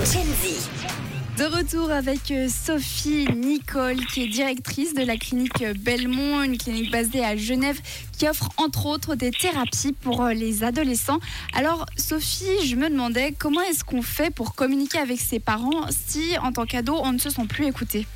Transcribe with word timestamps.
De 0.00 1.44
retour 1.44 1.90
avec 1.90 2.30
euh, 2.30 2.48
Sophie 2.48 3.26
Nicole, 3.36 3.98
qui 4.06 4.22
est 4.22 4.28
directrice 4.28 4.94
de 4.94 5.04
la 5.04 5.18
clinique 5.18 5.62
Belmont, 5.80 6.42
une 6.42 6.56
clinique 6.56 6.90
basée 6.90 7.22
à 7.22 7.36
Genève, 7.36 7.78
qui 8.16 8.26
offre 8.26 8.48
entre 8.56 8.86
autres 8.86 9.14
des 9.14 9.30
thérapies 9.30 9.92
pour 9.92 10.22
euh, 10.22 10.32
les 10.32 10.64
adolescents. 10.64 11.18
Alors, 11.52 11.84
Sophie, 11.96 12.66
je 12.66 12.76
me 12.76 12.88
demandais 12.88 13.34
comment 13.38 13.60
est-ce 13.60 13.84
qu'on 13.84 14.00
fait 14.00 14.34
pour 14.34 14.54
communiquer 14.54 15.00
avec 15.00 15.20
ses 15.20 15.38
parents 15.38 15.86
si, 15.90 16.38
en 16.42 16.50
tant 16.50 16.64
qu'ado, 16.64 16.94
on 16.94 17.12
ne 17.12 17.18
se 17.18 17.28
sent 17.28 17.46
plus 17.46 17.66
écouté? 17.66 18.06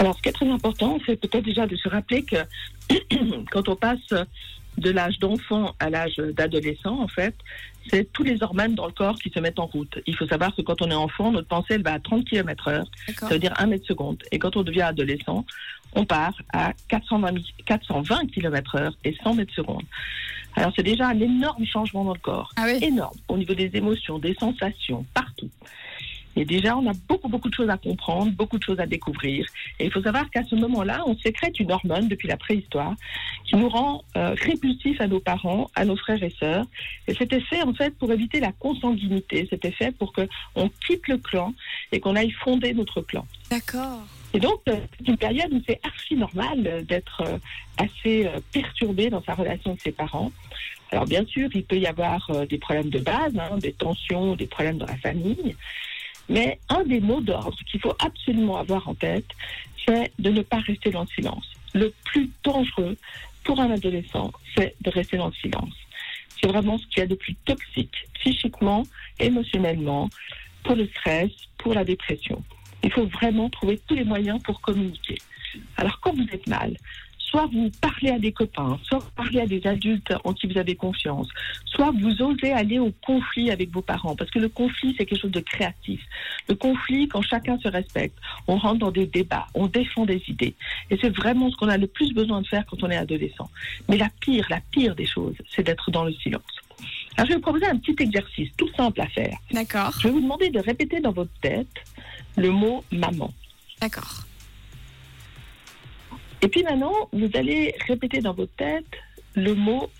Alors, 0.00 0.16
ce 0.16 0.22
qui 0.22 0.30
est 0.30 0.32
très 0.32 0.50
important, 0.50 0.98
c'est 1.06 1.14
peut-être 1.14 1.44
déjà 1.44 1.68
de 1.68 1.76
se 1.76 1.88
rappeler 1.88 2.24
que 2.24 2.36
quand 3.52 3.68
on 3.68 3.76
passe 3.76 4.12
de 4.78 4.90
l'âge 4.90 5.18
d'enfant 5.18 5.74
à 5.78 5.90
l'âge 5.90 6.16
d'adolescent, 6.16 7.00
en 7.00 7.08
fait, 7.08 7.34
c'est 7.90 8.10
tous 8.12 8.22
les 8.22 8.42
hormones 8.42 8.74
dans 8.74 8.86
le 8.86 8.92
corps 8.92 9.18
qui 9.18 9.30
se 9.30 9.38
mettent 9.40 9.58
en 9.58 9.66
route. 9.66 9.98
Il 10.06 10.16
faut 10.16 10.26
savoir 10.26 10.54
que 10.54 10.62
quand 10.62 10.80
on 10.82 10.90
est 10.90 10.94
enfant, 10.94 11.32
notre 11.32 11.48
pensée, 11.48 11.74
elle 11.74 11.82
va 11.82 11.94
à 11.94 11.98
30 11.98 12.24
km 12.24 12.68
heure, 12.68 12.86
ça 13.18 13.28
veut 13.28 13.38
dire 13.38 13.52
1 13.58 13.66
mètre 13.66 13.86
seconde. 13.86 14.22
Et 14.32 14.38
quand 14.38 14.56
on 14.56 14.62
devient 14.62 14.82
adolescent, 14.82 15.44
on 15.94 16.04
part 16.04 16.34
à 16.52 16.72
420, 16.88 17.34
420 17.66 18.30
km 18.32 18.76
heure 18.76 18.96
et 19.04 19.14
100 19.22 19.34
mètres 19.34 19.54
seconde. 19.54 19.84
Alors 20.56 20.72
c'est 20.74 20.82
déjà 20.82 21.08
un 21.08 21.18
énorme 21.18 21.64
changement 21.66 22.04
dans 22.04 22.14
le 22.14 22.20
corps. 22.20 22.52
Ah 22.56 22.64
oui. 22.66 22.78
Énorme. 22.82 23.16
Au 23.28 23.36
niveau 23.36 23.54
des 23.54 23.70
émotions, 23.74 24.18
des 24.18 24.34
sensations, 24.34 25.04
partout. 25.12 25.50
Et 26.36 26.44
déjà, 26.44 26.76
on 26.76 26.88
a 26.88 26.92
beaucoup, 27.08 27.28
beaucoup 27.28 27.48
de 27.48 27.54
choses 27.54 27.70
à 27.70 27.76
comprendre, 27.76 28.32
beaucoup 28.32 28.58
de 28.58 28.62
choses 28.62 28.80
à 28.80 28.86
découvrir. 28.86 29.46
Et 29.78 29.86
il 29.86 29.92
faut 29.92 30.02
savoir 30.02 30.28
qu'à 30.30 30.44
ce 30.44 30.54
moment-là, 30.56 31.02
on 31.06 31.16
sécrète 31.18 31.58
une 31.60 31.70
hormone 31.70 32.08
depuis 32.08 32.28
la 32.28 32.36
préhistoire 32.36 32.94
qui 33.44 33.56
nous 33.56 33.68
rend 33.68 34.02
euh, 34.16 34.34
répulsifs 34.40 35.00
à 35.00 35.06
nos 35.06 35.20
parents, 35.20 35.70
à 35.74 35.84
nos 35.84 35.96
frères 35.96 36.22
et 36.22 36.30
sœurs. 36.30 36.64
Et 37.06 37.14
c'était 37.14 37.40
fait, 37.40 37.62
en 37.62 37.74
fait, 37.74 37.96
pour 37.96 38.10
éviter 38.12 38.40
la 38.40 38.52
consanguinité. 38.52 39.46
C'était 39.48 39.70
fait 39.70 39.92
pour 39.92 40.12
qu'on 40.12 40.70
quitte 40.86 41.06
le 41.08 41.18
clan 41.18 41.54
et 41.92 42.00
qu'on 42.00 42.16
aille 42.16 42.32
fonder 42.32 42.74
notre 42.74 43.00
clan. 43.00 43.26
D'accord. 43.50 44.02
Et 44.32 44.40
donc, 44.40 44.60
euh, 44.68 44.76
c'est 44.98 45.08
une 45.08 45.16
période 45.16 45.52
où 45.52 45.60
c'est 45.66 45.80
archi 45.84 46.16
normal 46.16 46.66
euh, 46.66 46.82
d'être 46.82 47.22
assez 47.76 48.28
perturbé 48.52 49.10
dans 49.10 49.22
sa 49.22 49.34
relation 49.34 49.70
avec 49.70 49.82
ses 49.82 49.92
parents. 49.92 50.30
Alors, 50.92 51.06
bien 51.06 51.24
sûr, 51.26 51.48
il 51.54 51.64
peut 51.64 51.78
y 51.78 51.86
avoir 51.88 52.30
des 52.48 52.58
problèmes 52.58 52.90
de 52.90 53.00
base, 53.00 53.36
hein, 53.36 53.58
des 53.58 53.72
tensions, 53.72 54.36
des 54.36 54.46
problèmes 54.46 54.78
dans 54.78 54.86
la 54.86 54.96
famille. 54.96 55.56
Mais 56.28 56.58
un 56.68 56.84
des 56.84 57.00
mots 57.00 57.20
d'ordre 57.20 57.56
qu'il 57.70 57.80
faut 57.80 57.94
absolument 57.98 58.56
avoir 58.56 58.88
en 58.88 58.94
tête, 58.94 59.26
c'est 59.86 60.12
de 60.18 60.30
ne 60.30 60.42
pas 60.42 60.58
rester 60.58 60.90
dans 60.90 61.02
le 61.02 61.08
silence. 61.08 61.46
Le 61.74 61.92
plus 62.04 62.30
dangereux 62.42 62.96
pour 63.42 63.60
un 63.60 63.70
adolescent, 63.70 64.32
c'est 64.56 64.74
de 64.80 64.90
rester 64.90 65.16
dans 65.16 65.26
le 65.26 65.34
silence. 65.34 65.74
C'est 66.40 66.48
vraiment 66.48 66.78
ce 66.78 66.86
qu'il 66.86 66.98
y 66.98 67.02
a 67.02 67.06
de 67.06 67.14
plus 67.14 67.34
toxique, 67.44 67.94
psychiquement, 68.14 68.84
émotionnellement, 69.18 70.08
pour 70.62 70.76
le 70.76 70.86
stress, 70.88 71.30
pour 71.58 71.74
la 71.74 71.84
dépression. 71.84 72.42
Il 72.82 72.90
faut 72.90 73.06
vraiment 73.06 73.48
trouver 73.50 73.80
tous 73.86 73.94
les 73.94 74.04
moyens 74.04 74.42
pour 74.42 74.60
communiquer. 74.60 75.18
Alors 75.76 76.00
quand 76.00 76.14
vous 76.14 76.26
êtes 76.32 76.46
mal, 76.46 76.76
soit 77.24 77.46
vous 77.52 77.70
parlez 77.80 78.10
à 78.10 78.18
des 78.18 78.32
copains, 78.32 78.78
soit 78.84 78.98
vous 78.98 79.10
parlez 79.16 79.40
à 79.40 79.46
des 79.46 79.66
adultes 79.66 80.12
en 80.24 80.32
qui 80.32 80.46
vous 80.46 80.58
avez 80.58 80.76
confiance, 80.76 81.28
soit 81.64 81.90
vous 81.90 82.22
osez 82.22 82.52
aller 82.52 82.78
au 82.78 82.92
conflit 83.04 83.50
avec 83.50 83.70
vos 83.70 83.82
parents, 83.82 84.14
parce 84.14 84.30
que 84.30 84.38
le 84.38 84.48
conflit, 84.48 84.94
c'est 84.96 85.06
quelque 85.06 85.20
chose 85.20 85.32
de 85.32 85.40
créatif. 85.40 86.00
Le 86.48 86.54
conflit, 86.54 87.08
quand 87.08 87.22
chacun 87.22 87.58
se 87.58 87.68
respecte, 87.68 88.16
on 88.46 88.56
rentre 88.56 88.78
dans 88.78 88.90
des 88.90 89.06
débats, 89.06 89.46
on 89.54 89.66
défend 89.66 90.06
des 90.06 90.22
idées. 90.28 90.54
Et 90.90 90.98
c'est 91.00 91.14
vraiment 91.14 91.50
ce 91.50 91.56
qu'on 91.56 91.68
a 91.68 91.78
le 91.78 91.86
plus 91.86 92.12
besoin 92.12 92.42
de 92.42 92.46
faire 92.46 92.64
quand 92.66 92.82
on 92.82 92.90
est 92.90 92.96
adolescent. 92.96 93.50
Mais 93.88 93.96
la 93.96 94.10
pire, 94.20 94.46
la 94.50 94.60
pire 94.70 94.94
des 94.94 95.06
choses, 95.06 95.36
c'est 95.54 95.64
d'être 95.64 95.90
dans 95.90 96.04
le 96.04 96.12
silence. 96.12 96.42
Alors 97.16 97.26
je 97.26 97.32
vais 97.32 97.36
vous 97.36 97.42
proposer 97.42 97.66
un 97.66 97.76
petit 97.76 97.96
exercice 98.02 98.50
tout 98.56 98.68
simple 98.76 99.00
à 99.00 99.06
faire. 99.06 99.36
D'accord. 99.52 99.92
Je 99.98 100.08
vais 100.08 100.10
vous 100.10 100.20
demander 100.20 100.50
de 100.50 100.58
répéter 100.58 101.00
dans 101.00 101.12
votre 101.12 101.32
tête 101.40 101.68
le 102.36 102.50
mot 102.50 102.84
maman. 102.90 103.32
D'accord. 103.80 104.24
Et 106.44 106.48
puis 106.48 106.62
maintenant, 106.62 106.92
vous 107.10 107.30
allez 107.32 107.74
répéter 107.88 108.20
dans 108.20 108.34
votre 108.34 108.54
tête 108.56 108.84
le 109.34 109.54
mot 109.54 109.90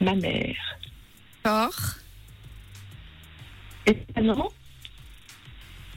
ma 0.00 0.14
mère. 0.14 0.54
D'accord. 1.42 1.74
Et 3.86 3.96
maintenant, 4.14 4.50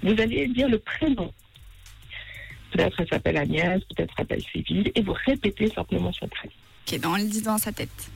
vous 0.02 0.20
allez 0.20 0.48
dire 0.48 0.68
le 0.68 0.80
prénom. 0.80 1.32
Peut-être 2.72 3.02
elle 3.02 3.08
s'appelle 3.08 3.38
Agnès, 3.38 3.84
peut-être 3.84 4.16
elle 4.18 4.24
s'appelle 4.24 4.42
Sylvie, 4.52 4.92
et 4.96 5.02
vous 5.04 5.14
répétez 5.28 5.70
simplement 5.70 6.12
son 6.12 6.28
prénom. 6.28 6.54
Ok, 6.88 7.00
dans 7.00 7.16
le 7.16 7.30
dit 7.30 7.44
dans 7.44 7.60
sa 7.60 7.72
tête. 7.72 8.10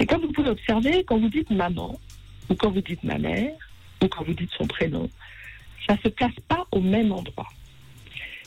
Et 0.00 0.06
comme 0.06 0.22
vous 0.22 0.32
pouvez 0.32 0.50
observer, 0.50 1.04
quand 1.04 1.20
vous 1.20 1.28
dites 1.28 1.50
maman, 1.50 1.96
ou 2.50 2.56
quand 2.56 2.72
vous 2.72 2.80
dites 2.80 3.04
ma 3.04 3.18
mère, 3.18 3.54
ou 4.02 4.08
quand 4.08 4.24
vous 4.24 4.34
dites 4.34 4.50
son 4.58 4.66
prénom, 4.66 5.08
ça 5.86 5.92
ne 5.94 5.98
se 5.98 6.08
place 6.08 6.34
pas 6.48 6.66
au 6.72 6.80
même 6.80 7.12
endroit. 7.12 7.48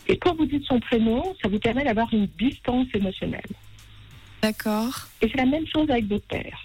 Et 0.07 0.17
quand 0.17 0.35
vous 0.35 0.45
dites 0.45 0.65
son 0.65 0.79
prénom, 0.79 1.35
ça 1.41 1.49
vous 1.49 1.59
permet 1.59 1.83
d'avoir 1.83 2.13
une 2.13 2.27
distance 2.27 2.87
émotionnelle. 2.93 3.41
D'accord. 4.41 5.07
Et 5.21 5.29
c'est 5.29 5.37
la 5.37 5.45
même 5.45 5.67
chose 5.67 5.89
avec 5.89 6.05
votre 6.05 6.25
père. 6.27 6.63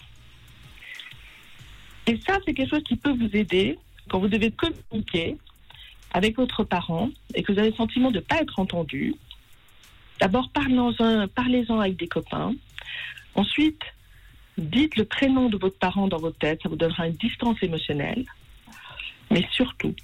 Et 2.06 2.18
ça, 2.26 2.38
c'est 2.44 2.54
quelque 2.54 2.70
chose 2.70 2.84
qui 2.84 2.96
peut 2.96 3.12
vous 3.12 3.36
aider 3.36 3.78
quand 4.08 4.18
vous 4.18 4.28
devez 4.28 4.50
communiquer 4.50 5.36
avec 6.12 6.36
votre 6.36 6.64
parent 6.64 7.10
et 7.34 7.42
que 7.42 7.52
vous 7.52 7.58
avez 7.58 7.70
le 7.70 7.76
sentiment 7.76 8.10
de 8.10 8.16
ne 8.16 8.20
pas 8.20 8.40
être 8.40 8.58
entendu. 8.58 9.14
D'abord, 10.20 10.50
parlez-en 10.50 11.26
parlez-en 11.28 11.80
avec 11.80 11.96
des 11.96 12.08
copains. 12.08 12.54
Ensuite, 13.34 13.82
dites 14.58 14.96
le 14.96 15.04
prénom 15.04 15.48
de 15.48 15.56
votre 15.56 15.78
parent 15.78 16.08
dans 16.08 16.18
votre 16.18 16.38
tête, 16.38 16.60
ça 16.62 16.68
vous 16.68 16.76
donnera 16.76 17.06
une 17.06 17.14
distance 17.14 17.56
émotionnelle. 17.62 18.24
Mais 19.30 19.46
surtout, 19.52 19.94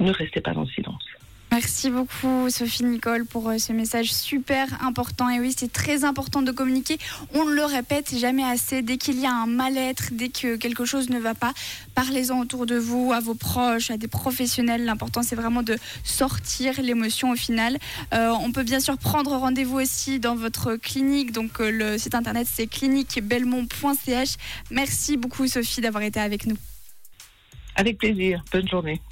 ne 0.00 0.12
restez 0.12 0.40
pas 0.40 0.52
dans 0.52 0.62
le 0.62 0.68
silence. 0.68 1.04
Merci 1.52 1.90
beaucoup 1.90 2.48
Sophie 2.48 2.82
Nicole 2.82 3.26
pour 3.26 3.50
euh, 3.50 3.58
ce 3.58 3.74
message 3.74 4.10
super 4.10 4.82
important. 4.82 5.28
Et 5.28 5.38
oui, 5.38 5.54
c'est 5.54 5.70
très 5.70 6.02
important 6.02 6.40
de 6.40 6.50
communiquer. 6.50 6.96
On 7.34 7.44
le 7.44 7.62
répète 7.66 8.16
jamais 8.16 8.42
assez. 8.42 8.80
Dès 8.80 8.96
qu'il 8.96 9.20
y 9.20 9.26
a 9.26 9.34
un 9.34 9.44
mal-être, 9.44 10.04
dès 10.12 10.30
que 10.30 10.56
quelque 10.56 10.86
chose 10.86 11.10
ne 11.10 11.18
va 11.18 11.34
pas, 11.34 11.52
parlez-en 11.94 12.40
autour 12.40 12.64
de 12.64 12.76
vous, 12.76 13.12
à 13.12 13.20
vos 13.20 13.34
proches, 13.34 13.90
à 13.90 13.98
des 13.98 14.08
professionnels. 14.08 14.86
L'important, 14.86 15.22
c'est 15.22 15.36
vraiment 15.36 15.62
de 15.62 15.76
sortir 16.04 16.80
l'émotion 16.80 17.32
au 17.32 17.36
final. 17.36 17.76
Euh, 18.14 18.30
on 18.40 18.50
peut 18.50 18.64
bien 18.64 18.80
sûr 18.80 18.96
prendre 18.96 19.32
rendez-vous 19.36 19.78
aussi 19.78 20.20
dans 20.20 20.36
votre 20.36 20.76
clinique. 20.76 21.32
Donc 21.32 21.60
euh, 21.60 21.70
le 21.70 21.98
site 21.98 22.14
internet, 22.14 22.46
c'est 22.50 22.66
cliniquebelmont.ch. 22.66 24.36
Merci 24.70 25.18
beaucoup 25.18 25.46
Sophie 25.46 25.82
d'avoir 25.82 26.02
été 26.02 26.18
avec 26.18 26.46
nous. 26.46 26.56
Avec 27.76 27.98
plaisir. 27.98 28.42
Bonne 28.50 28.68
journée. 28.68 29.02